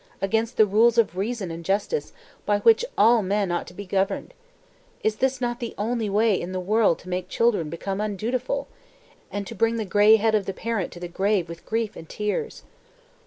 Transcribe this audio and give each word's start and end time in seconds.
Against 0.19 0.57
the 0.57 0.65
rules 0.65 0.97
of 0.97 1.15
reason 1.15 1.51
and 1.51 1.63
justice, 1.63 2.11
by 2.43 2.57
which 2.61 2.83
all 2.97 3.21
men 3.21 3.51
ought 3.51 3.67
to 3.67 3.73
be 3.75 3.85
governed? 3.85 4.33
Is 5.03 5.21
not 5.39 5.59
this 5.59 5.69
the 5.69 5.75
only 5.77 6.09
way 6.09 6.33
in 6.41 6.53
the 6.53 6.59
world 6.59 6.97
to 6.99 7.09
make 7.09 7.29
children 7.29 7.69
become 7.69 8.01
undutiful? 8.01 8.67
and 9.31 9.45
to 9.45 9.53
bring 9.53 9.75
the 9.75 9.85
grey 9.85 10.15
head 10.15 10.33
of 10.33 10.47
the 10.47 10.53
parent 10.55 10.91
to 10.93 10.99
the 10.99 11.07
grave 11.07 11.47
with 11.47 11.67
grief 11.67 11.95
and 11.95 12.09
tears? 12.09 12.63